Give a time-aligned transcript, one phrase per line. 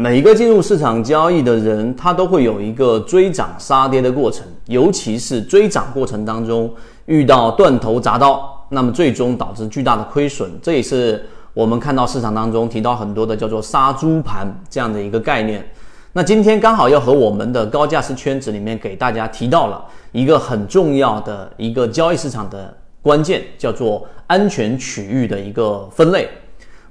[0.00, 6.72] 每一个进入市场交易的人，他都会有一个追涨杀跌的过程，尤其是追涨过程当中
[7.06, 10.48] 遇到断头铡刀，那么最终导致巨大的亏损。
[10.62, 15.68] 这也是我们看到市场当中提到很多的叫做杀猪盘这样的一个概念。
[16.12, 22.72] 那今天刚好要和我们的高价值圈子里面给大家提到了一个很重要的一个交易市场的
[23.02, 26.28] 关键，叫做安全区域的一个分类。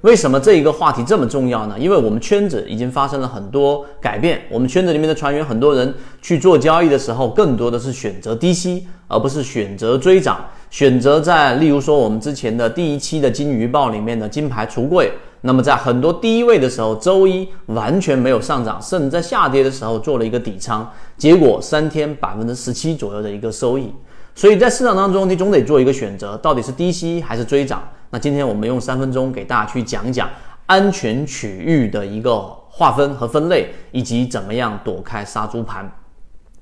[0.02, 1.76] 为什么这一个话题这么重要呢？
[1.76, 4.40] 因为我们圈子已经发生了很多改变。
[4.48, 10.38] 我们圈子里面的船员，很多人去做交易的时候，更多的是选择低吸，而不是选择追涨。
[10.70, 15.10] 选择在，例如说我们之前的第一期的金鱼报里面的金牌橱柜，
[15.40, 23.92] 那么在很多低位的时候，周一完全没有上涨，甚至在下跌的时候做了一个底仓，结果三天百分之十七左右的一个收益。
[24.34, 27.82] 所以在市场当中，你总得做一个选择，到底是低吸还是追涨。
[28.10, 30.28] 那今天我们用三分钟给大家去讲讲
[30.66, 32.40] 安全区域的一个
[32.70, 35.90] 划分和分类，以及怎么样躲开杀猪盘。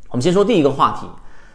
[0.09, 1.07] 我们先说第一个话题，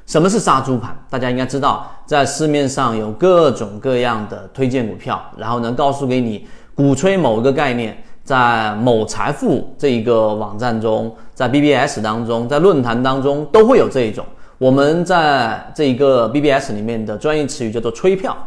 [0.06, 0.96] 什么是杀猪盘？
[1.10, 14.26] 大家应该知道，在市面上有各种各样的推荐股票，然后能告诉给你鼓吹某一个概念，在某财富这一个网站中，在 BBS 当中，在论坛当中都会有这一种。
[14.58, 18.38] 我们在这一个 BBS 里面的专业词语叫做吹票。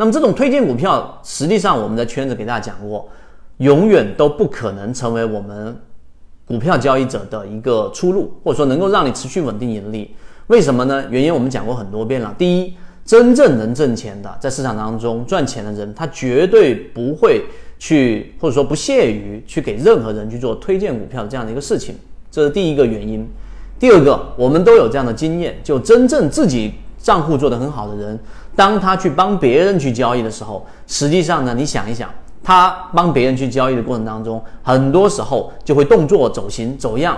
[0.00, 3.06] 那么这种推荐股票，实际上我们在圈子给大家讲过，
[3.58, 5.76] 永远都不可能成为我们
[6.46, 10.16] 股票交易者的一个出路，或者说能够让你持续稳定盈利。
[10.46, 11.04] 为什么呢？
[11.10, 12.34] 原因我们讲过很多遍了。
[12.38, 12.72] 第一，
[13.04, 17.44] 真正能挣钱的，在市场当中赚钱的人，他绝对不会
[17.78, 21.94] 去，或者说不屑于去给任何人去做推荐股票这样的一个事情。
[22.30, 23.28] 这是第一个原因。
[23.78, 28.18] 第二个，我们都有这样的经验，就真正自己账户做得很好的人。
[28.54, 32.10] 当他去帮别人去交易的时候，实际上呢，你想一想，
[32.42, 37.16] 他帮别人去交易的过程当中，很多时候就会动作走形走样，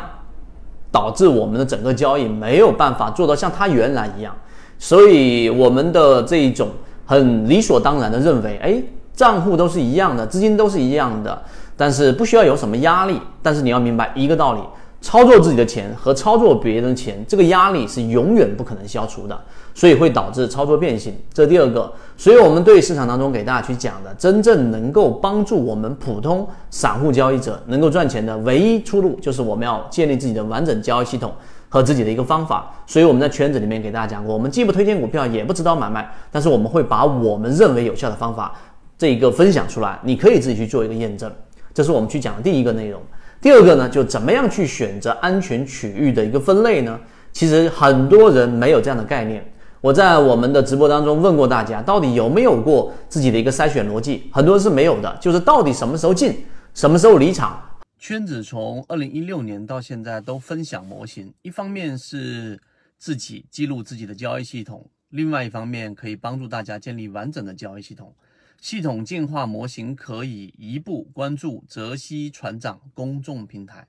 [0.91, 4.35] 导致我们的整个交易没有办法做到像他原来一样。
[4.79, 6.69] 所以我们的这一种
[7.07, 8.83] 很理所当然的认为，哎，
[9.15, 11.42] 账户都是一样的，资金都是一样的，
[11.77, 13.21] 但是不需要有什么压力。
[13.42, 14.61] 但是你要明白一个道理。
[15.02, 19.39] 操作自己的钱和操作别人的钱，这个压力是永远不可能消除的，
[19.74, 21.13] 所以会导致操作变形。
[21.35, 31.33] 这第二个，所以我们对市场当中给大家去讲的，真正能够帮助我们普通散户交易者能够赚钱的唯一出路，就是我们要建立自己的完整交易系统
[31.68, 32.73] 和自己的一个方法。
[32.86, 38.55] 所以我们在圈子里面给大家讲过，我们既不推荐股票，也不指导买卖，但是我们会把我们认为有效的方法
[38.96, 41.29] 这一个分享出来，你可以自己去做一个验证。
[41.74, 43.01] 这是我们去讲的第一个内容。
[43.42, 46.98] 第二个呢，就怎么样去选择安全区域的一个分类呢？
[47.33, 49.45] 其实很多人没有这样的概念。
[49.80, 54.30] 我在我们的直播当中问过大家，到底有没有过自己的一个筛选逻辑？
[54.33, 55.19] 很多人是没有的。
[55.20, 57.61] 就是到底什么时候进，什么时候离场？
[57.98, 62.57] 圈子从二零一六年到现在都分享模型，一方面是
[62.97, 68.14] 自己记录自己的交易系统，另外一方面可以帮助大家建立完整的交易系统。
[68.62, 73.89] 系统进化模型可以一步关注泽西船长公众平台。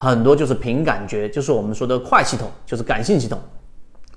[0.00, 3.40] 很多就是凭感觉，就是我们说的快系统，就是感性系统，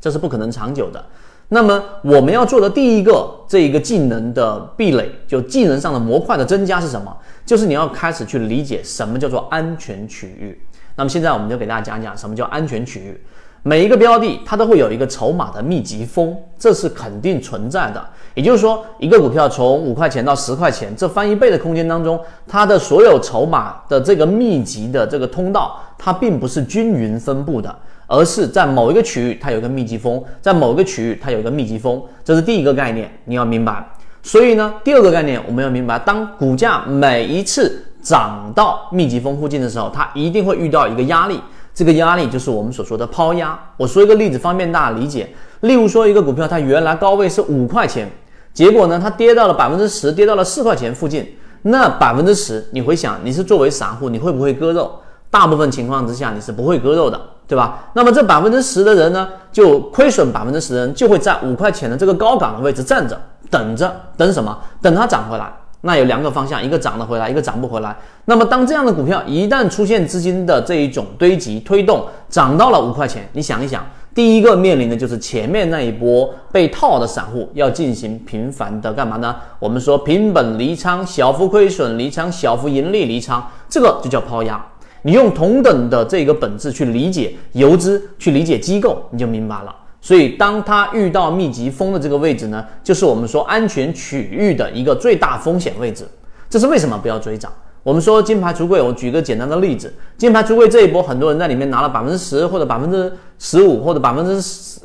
[0.01, 1.01] 这是不可能长久的。
[1.47, 7.17] 那么我们要做的第一个这一个技能的壁垒，就技能上的模块的增加是什么？
[7.45, 10.61] 就是你要开始去理解什么叫做安全区域。
[10.97, 13.23] 那么现在我们就给大家讲讲什么叫安全区域。
[13.66, 18.06] 每一个标的，它都会有一个筹码的密集峰，这是肯定存在的。
[18.34, 27.74] 也就是说，一个股票从五块钱到十块钱，这翻一倍的空间当中，它的所有筹码的这个密集的这个通道，它并不是均匀分布的，
[28.06, 33.88] 而是在某一个区域它有一个密集峰，在某一个区域它有一个密集峰，这是第一个概念，你要明白。
[34.22, 41.40] 所以呢，第二个概念我们要明白，当股价每一次涨到密集峰附近的时候，它一定会遇到一个压力。
[41.73, 43.57] 这个压力就是我们所说的抛压。
[43.78, 45.34] 我说一个例子，方便大家理解。
[45.61, 48.09] 例如说，一个股票它原来高位是五块钱，
[48.53, 51.35] 结果呢，它跌到了百分之十，跌到了四块钱附近。
[51.63, 54.92] 那百分之十，你会想，你是作为散户，你会不会割肉？
[55.31, 57.86] 大部分情况之下，你是不会割肉的，对吧？
[57.94, 63.19] 那么这百分之十的人呢，就亏损百分之十的人，就会在五块钱的这个高岗的位置站着，
[63.50, 64.56] 等着，等什么？
[64.81, 65.51] 等它涨回来。
[65.85, 67.94] 那有两个方向，一个涨得回来，一个涨不回来。
[68.24, 73.85] 那么当这样的股票一旦出现资金的这一种堆积推动，涨到了五块钱，你想一想，
[74.15, 79.35] 第一个面临的就是前面那一波被套的散户要进行频繁的干嘛呢？
[79.59, 84.65] 我们说平本离仓，小幅亏损离仓，小幅盈利离仓，这个就叫抛压。
[85.01, 89.75] 你用同等的这个本质去理解游资，去理解机构，你就明白了。
[90.05, 96.05] 所以，当它遇到密集风的这个位置呢，就是我们说安全区域的一个最大风险位置。
[96.50, 97.50] 这是为什么不要追涨？
[97.83, 104.41] 我们说金牌橱柜，我举个简单的例子，金牌橱柜这一波，很多人在里面拿了百分之十或者百分之十五或者百分之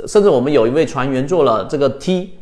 [0.07, 2.35] 甚至我们有一位船员做了这个 T，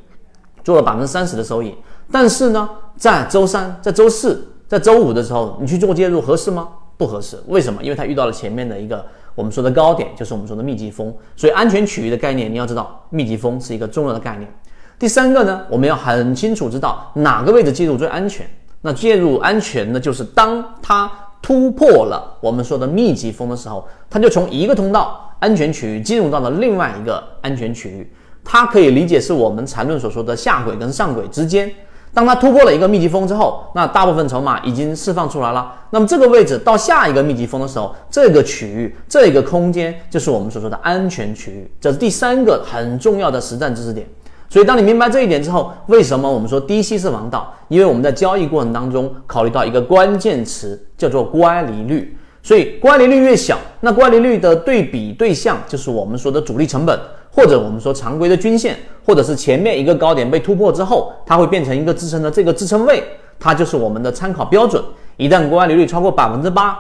[0.63, 1.75] 做了百分之三十的收益。
[2.13, 6.69] 但是呢，在周三、在周四、在周五的时候，你去做介入合适吗？
[6.99, 7.39] 不合适。
[7.47, 7.83] 为什么？
[7.83, 9.03] 因为它遇到了前面的一个
[9.37, 11.15] 我们说的高点，就是我们说的密集风。
[11.37, 14.53] 所以安全区域的概念，你要知道，密集风是一个重要的概念。
[14.99, 18.45] 第三个呢，我们要很清楚知道哪个位置介入最安全。
[18.81, 21.11] 那介入安全呢，就是当它
[21.43, 28.11] 突破了我们说的密集风的时候，它就从一个通道安全区域进入到了另外一个安全区域。
[28.43, 31.71] 它可以理解是我们缠论所说的下轨跟上轨之间。
[32.17, 35.71] 当它突破了一个密集风之后，那大部分筹码已经释放出来了。
[35.91, 41.71] 那么这个位置到下一个密集风的时候，这个区域这个空间就是我们所说的安全区域。
[41.79, 44.09] 这是第三个很重要的实战知识点。
[44.49, 47.53] 所以，当你明白这一点之后，为什么我们说低吸是王道？
[47.69, 52.17] 因为我们在交易过程当中考虑到一个关键词，叫做乖离率。
[52.43, 56.99] 所以，乖离率越小，那乖离率的对比对象就是我们说的主力成本，
[57.37, 58.75] 或者我们说常规的均线，
[59.05, 63.05] 或者是前面一个高点被突破之后，它会变成一个支撑的这个支撑位，
[63.39, 64.83] 它就是我们的参考标准。
[65.19, 66.79] 一旦国外利率超过百分之八、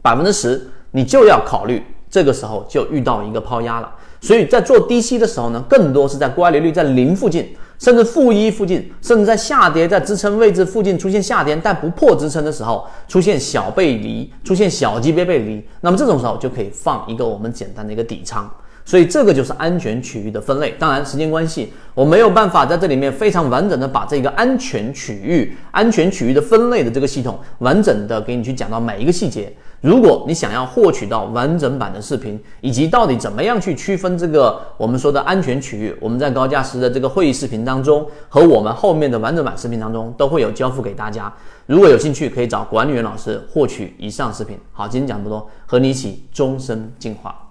[0.00, 3.92] 百分之十，你就要考虑，这个时候就遇到一个抛压了。
[4.22, 18.50] 所以在做低吸的时候呢，更多是在国外利率在零附近，甚至负一附近，甚至在下跌在支撑位置附近出现下跌但不破支撑的时候，出现小背离，出现小级别背离，那么这种时候就可以放一个我们简单的一个底仓。
[18.86, 20.72] 所以这个就是安全区域的分类。
[20.78, 29.52] 当然，时间关系，我没有办法在这里面非常完整的把这个安全区域、安全区域的分类的这个系统完整的给你去讲到每一个细节。
[29.80, 41.32] 如果你想要获取到完整版的视频，以及到底怎么样去区分这个我们说的安全区域，我们在高价值的这个会议视频当中和我们后面的完整版视频当中都会有交付给大家。
[41.66, 44.56] 如果有兴趣，可以找管理员老师获取以上视频。
[44.72, 47.45] 好，今天讲这么多，和你一起终身进化。